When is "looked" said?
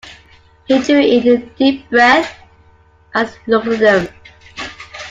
3.51-3.67